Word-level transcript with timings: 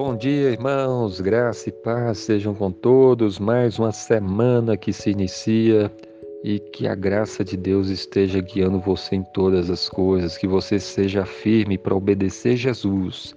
Bom 0.00 0.14
dia, 0.14 0.50
irmãos, 0.50 1.20
graça 1.20 1.68
e 1.68 1.72
paz 1.72 2.18
sejam 2.18 2.54
com 2.54 2.70
todos. 2.70 3.40
Mais 3.40 3.80
uma 3.80 3.90
semana 3.90 4.76
que 4.76 4.92
se 4.92 5.10
inicia 5.10 5.90
e 6.44 6.60
que 6.60 6.86
a 6.86 6.94
graça 6.94 7.44
de 7.44 7.56
Deus 7.56 7.88
esteja 7.88 8.40
guiando 8.40 8.78
você 8.78 9.16
em 9.16 9.24
todas 9.34 9.68
as 9.68 9.88
coisas, 9.88 10.38
que 10.38 10.46
você 10.46 10.78
seja 10.78 11.24
firme 11.24 11.76
para 11.76 11.96
obedecer 11.96 12.54
Jesus. 12.54 13.34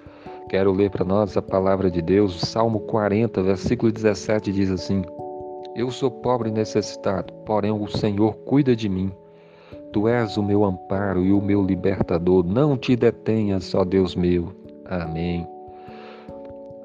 Quero 0.49 0.71
ler 0.71 0.91
para 0.91 1.03
nós 1.03 1.35
a 1.35 1.41
palavra 1.41 1.89
de 1.89 1.99
Deus, 1.99 2.39
Salmo 2.39 2.81
40, 2.81 3.41
versículo 3.41 3.91
17 3.91 4.53
diz 4.53 4.69
assim: 4.69 5.01
Eu 5.75 5.89
sou 5.89 6.11
pobre 6.11 6.49
e 6.49 6.53
necessitado, 6.53 7.33
porém 7.43 7.71
o 7.71 7.87
Senhor 7.87 8.35
cuida 8.45 8.75
de 8.75 8.87
mim. 8.87 9.11
Tu 9.91 10.07
és 10.07 10.37
o 10.37 10.43
meu 10.43 10.63
amparo 10.63 11.25
e 11.25 11.33
o 11.33 11.41
meu 11.41 11.63
libertador. 11.63 12.45
Não 12.45 12.77
te 12.77 12.95
detenhas, 12.95 13.73
ó 13.73 13.83
Deus 13.83 14.15
meu. 14.15 14.53
Amém. 14.85 15.50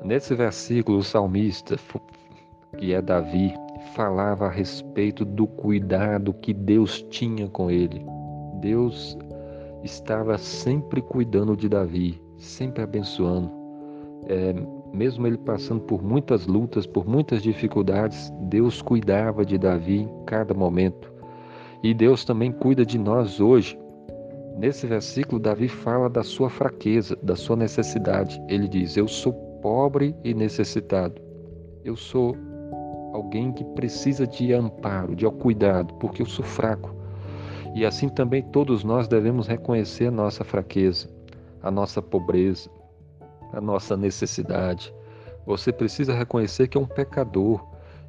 Nesse 0.07 0.37
versículo, 0.37 0.99
o 0.99 1.03
salmista, 1.03 1.77
que 2.79 2.95
é 2.95 3.03
Davi, 3.03 3.53
falava 3.97 4.47
a 4.47 4.49
respeito 4.49 5.25
do 5.25 5.49
cuidado 5.49 6.33
que 6.33 6.55
Deus 6.55 7.03
tinha 7.11 7.49
com 7.49 7.69
ele. 7.69 8.07
Deus 8.61 9.19
estava 9.83 10.39
sempre 10.39 11.03
cuidando 11.03 11.57
de 11.57 11.69
Davi, 11.69 12.23
sempre 12.39 12.85
abençoando. 12.85 13.51
É, 14.29 14.55
mesmo 14.93 15.27
ele 15.27 15.39
passando 15.39 15.81
por 15.81 16.05
muitas 16.05 16.47
lutas, 16.47 16.87
por 16.87 17.05
muitas 17.05 17.43
dificuldades, 17.43 18.33
Deus 18.43 18.81
cuidava 18.81 19.45
de 19.45 19.59
Davi 19.59 20.03
em 20.03 20.25
cada 20.25 20.55
momento. 20.55 21.13
E 21.83 21.93
Deus 21.93 22.25
também 22.25 22.53
cuida 22.53 22.87
de 22.87 22.97
nós 22.97 23.41
hoje. 23.41 23.77
Nesse 24.57 24.87
versículo, 24.87 25.41
Davi 25.41 25.67
fala 25.67 26.09
da 26.09 26.23
sua 26.23 26.49
fraqueza, 26.49 27.19
da 27.21 27.35
sua 27.35 27.57
necessidade. 27.57 28.41
Ele 28.49 28.69
diz: 28.69 28.97
Eu 28.97 29.09
sou 29.09 29.46
pobre 29.67 30.15
e 30.23 30.33
necessitado. 30.33 31.21
Eu 31.85 31.97
sou 31.97 32.37
alguém 33.13 33.51
que 33.51 33.65
precisa 33.65 34.25
de 34.25 34.53
amparo, 34.53 35.17
de 35.17 35.29
cuidado, 35.29 35.93
porque 35.95 36.23
eu 36.23 36.27
sou 36.27 36.45
fraco. 36.45 36.95
E 37.75 37.85
assim 37.85 38.09
também 38.09 38.45
todos 38.45 38.85
nós 38.85 39.09
devemos 39.09 39.49
reconhecer 39.49 40.07
a 40.07 40.11
nossa 40.13 40.45
fraqueza, 40.45 41.11
a 41.61 41.69
nossa 41.69 42.01
pobreza, 42.01 42.71
a 43.53 43.61
nossa 43.61 43.97
necessidade. 43.97 44.95
Você 45.45 45.73
precisa 45.73 46.15
reconhecer 46.15 46.69
que 46.69 46.79
é 46.79 46.81
um 46.81 46.87
pecador 46.87 47.61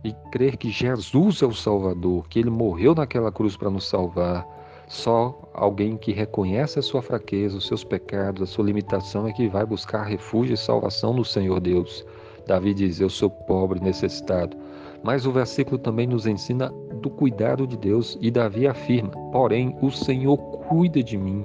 e 0.03 0.13
crer 0.31 0.58
que 0.58 0.69
Jesus 0.69 1.41
é 1.41 1.47
o 1.47 1.55
Salvador, 1.55 2.30
que 2.30 2.38
ele 2.38 2.52
morreu 2.52 2.94
naquela 2.94 3.31
cruz 3.31 3.58
para 3.58 3.72
nos 3.72 3.89
salvar 3.89 4.45
só 4.88 5.38
alguém 5.53 5.97
que 5.97 6.13
reconhece 6.13 6.80
a 6.80 6.81
sua 6.81 7.02
fraqueza, 7.02 7.57
os 7.57 7.67
seus 7.67 7.83
pecados, 7.83 8.41
a 8.41 8.45
sua 8.45 8.66
limitação 8.66 9.27
é 9.27 9.33
que 9.33 9.47
vai 9.49 9.66
buscar 9.66 10.03
refúgio 10.03 10.53
e 10.53 10.57
salvação 10.57 11.13
no 11.13 11.25
Senhor 11.25 11.59
Deus. 11.59 12.05
Davi 12.47 12.73
diz: 12.73 13.02
Eu 13.02 13.09
sou 13.09 13.29
pobre 13.29 13.79
necessitado. 13.81 14.55
Mas 15.03 15.25
o 15.25 15.31
versículo 15.31 15.77
também 15.77 16.07
nos 16.07 16.25
ensina 16.25 16.69
do 17.02 17.09
cuidado 17.09 17.67
de 17.67 17.77
Deus 17.77 18.17
e 18.21 18.31
Davi 18.31 18.66
afirma: 18.66 19.11
Porém, 19.31 19.77
o 19.81 19.91
Senhor 19.91 20.38
cuida 20.38 21.03
de 21.03 21.17
mim. 21.17 21.44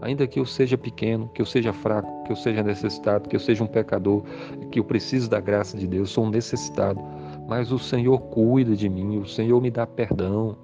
Ainda 0.00 0.26
que 0.26 0.40
eu 0.40 0.44
seja 0.44 0.76
pequeno, 0.76 1.30
que 1.32 1.40
eu 1.40 1.46
seja 1.46 1.72
fraco, 1.72 2.24
que 2.24 2.32
eu 2.32 2.36
seja 2.36 2.60
necessitado, 2.60 3.28
que 3.28 3.36
eu 3.36 3.40
seja 3.40 3.62
um 3.62 3.68
pecador, 3.68 4.24
que 4.72 4.80
eu 4.80 4.84
preciso 4.84 5.30
da 5.30 5.38
graça 5.38 5.78
de 5.78 5.86
Deus, 5.86 6.10
sou 6.10 6.24
um 6.24 6.30
necessitado, 6.30 7.00
mas 7.46 7.70
o 7.70 7.78
Senhor 7.78 8.18
cuida 8.18 8.74
de 8.74 8.88
mim, 8.88 9.18
o 9.18 9.26
Senhor 9.28 9.62
me 9.62 9.70
dá 9.70 9.86
perdão, 9.86 10.56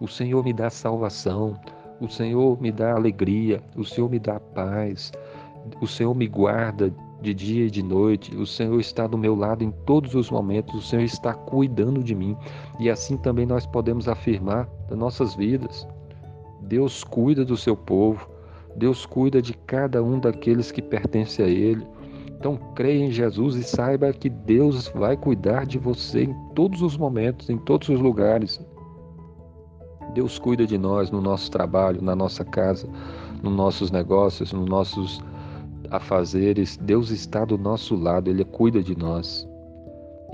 o 0.00 0.08
Senhor 0.08 0.44
me 0.44 0.52
dá 0.52 0.70
salvação, 0.70 1.58
o 2.00 2.08
Senhor 2.08 2.60
me 2.60 2.72
dá 2.72 2.94
alegria, 2.94 3.62
o 3.76 3.84
Senhor 3.84 4.10
me 4.10 4.18
dá 4.18 4.40
paz, 4.40 5.12
o 5.80 5.86
Senhor 5.86 6.14
me 6.14 6.26
guarda 6.26 6.92
de 7.20 7.32
dia 7.32 7.66
e 7.66 7.70
de 7.70 7.82
noite, 7.82 8.36
o 8.36 8.46
Senhor 8.46 8.78
está 8.78 9.06
do 9.06 9.16
meu 9.16 9.34
lado 9.34 9.64
em 9.64 9.70
todos 9.86 10.14
os 10.14 10.30
momentos, 10.30 10.74
o 10.74 10.82
Senhor 10.82 11.04
está 11.04 11.32
cuidando 11.32 12.02
de 12.02 12.14
mim. 12.14 12.36
E 12.78 12.90
assim 12.90 13.16
também 13.16 13.46
nós 13.46 13.64
podemos 13.64 14.08
afirmar 14.08 14.68
das 14.88 14.98
nossas 14.98 15.34
vidas. 15.34 15.88
Deus 16.60 17.02
cuida 17.02 17.44
do 17.44 17.56
seu 17.56 17.76
povo, 17.76 18.28
Deus 18.76 19.06
cuida 19.06 19.40
de 19.40 19.54
cada 19.54 20.02
um 20.02 20.18
daqueles 20.18 20.70
que 20.70 20.82
pertence 20.82 21.42
a 21.42 21.46
Ele. 21.46 21.86
Então 22.28 22.58
creia 22.74 23.06
em 23.06 23.10
Jesus 23.10 23.56
e 23.56 23.62
saiba 23.62 24.12
que 24.12 24.28
Deus 24.28 24.88
vai 24.88 25.16
cuidar 25.16 25.64
de 25.64 25.78
você 25.78 26.24
em 26.24 26.34
todos 26.54 26.82
os 26.82 26.96
momentos, 26.96 27.48
em 27.48 27.56
todos 27.56 27.88
os 27.88 27.98
lugares. 27.98 28.60
Deus 30.14 30.38
cuida 30.38 30.66
de 30.66 30.78
nós 30.78 31.10
no 31.10 31.20
nosso 31.20 31.50
trabalho, 31.50 32.00
na 32.00 32.14
nossa 32.14 32.44
casa, 32.44 32.88
nos 33.42 33.52
nossos 33.52 33.90
negócios, 33.90 34.52
nos 34.52 34.68
nossos 34.68 35.20
afazeres. 35.90 36.76
Deus 36.76 37.10
está 37.10 37.44
do 37.44 37.58
nosso 37.58 37.94
lado, 37.94 38.30
Ele 38.30 38.44
cuida 38.44 38.82
de 38.82 38.96
nós. 38.96 39.46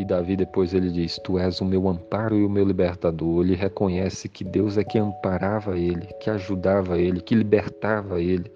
E 0.00 0.04
Davi 0.04 0.34
depois 0.34 0.72
ele 0.72 0.90
diz: 0.90 1.18
Tu 1.24 1.38
és 1.38 1.60
o 1.60 1.64
meu 1.66 1.86
amparo 1.86 2.34
e 2.34 2.42
o 2.42 2.48
meu 2.48 2.64
libertador. 2.64 3.44
Ele 3.44 3.54
reconhece 3.54 4.30
que 4.30 4.42
Deus 4.42 4.78
é 4.78 4.82
que 4.82 4.98
amparava 4.98 5.76
ele, 5.76 6.06
que 6.18 6.30
ajudava 6.30 6.98
ele, 6.98 7.20
que 7.20 7.34
libertava 7.34 8.18
ele. 8.18 8.50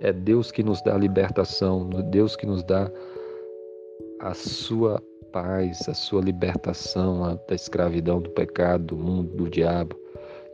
É 0.00 0.12
Deus 0.12 0.50
que 0.50 0.64
nos 0.64 0.82
dá 0.82 0.96
a 0.96 0.98
libertação, 0.98 1.88
Deus 2.10 2.34
que 2.34 2.44
nos 2.44 2.64
dá 2.64 2.90
a 4.18 4.34
sua 4.34 5.00
paz, 5.30 5.88
a 5.88 5.94
sua 5.94 6.22
libertação 6.22 7.38
da 7.46 7.54
escravidão, 7.54 8.20
do 8.20 8.30
pecado, 8.30 8.86
do 8.86 8.96
mundo, 8.96 9.36
do 9.36 9.48
diabo. 9.48 9.96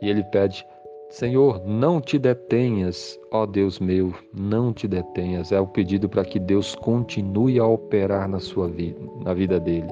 E 0.01 0.09
ele 0.09 0.23
pede: 0.23 0.65
Senhor, 1.09 1.61
não 1.65 2.01
te 2.01 2.19
detenhas, 2.19 3.17
ó 3.31 3.45
Deus 3.45 3.79
meu, 3.79 4.13
não 4.33 4.73
te 4.73 4.87
detenhas. 4.87 5.51
É 5.51 5.59
o 5.59 5.67
pedido 5.67 6.09
para 6.09 6.25
que 6.25 6.39
Deus 6.39 6.75
continue 6.75 7.59
a 7.59 7.65
operar 7.65 8.27
na 8.27 8.39
sua 8.39 8.67
vida, 8.67 8.99
na 9.23 9.33
vida 9.33 9.59
dele. 9.59 9.87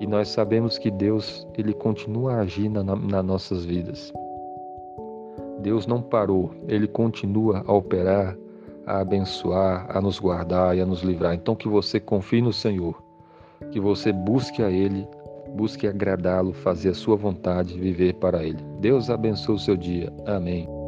E 0.00 0.06
nós 0.06 0.28
sabemos 0.28 0.78
que 0.78 0.90
Deus, 0.90 1.46
ele 1.58 1.74
continua 1.74 2.34
a 2.34 2.40
agir 2.40 2.70
na, 2.70 2.82
nas 2.82 3.24
nossas 3.24 3.66
vidas. 3.66 4.10
Deus 5.60 5.86
não 5.86 6.00
parou, 6.00 6.52
ele 6.66 6.88
continua 6.88 7.62
a 7.66 7.72
operar, 7.72 8.34
a 8.86 9.00
abençoar, 9.00 9.86
a 9.94 10.00
nos 10.00 10.18
guardar 10.18 10.74
e 10.74 10.80
a 10.80 10.86
nos 10.86 11.02
livrar. 11.02 11.34
Então 11.34 11.54
que 11.54 11.68
você 11.68 12.00
confie 12.00 12.40
no 12.40 12.52
Senhor, 12.52 13.00
que 13.70 13.78
você 13.78 14.10
busque 14.10 14.62
a 14.62 14.70
ele 14.70 15.06
Busque 15.54 15.86
agradá-lo, 15.86 16.52
fazer 16.52 16.90
a 16.90 16.94
sua 16.94 17.16
vontade, 17.16 17.78
viver 17.78 18.14
para 18.14 18.44
ele. 18.44 18.62
Deus 18.80 19.10
abençoe 19.10 19.56
o 19.56 19.58
seu 19.58 19.76
dia. 19.76 20.12
Amém. 20.26 20.79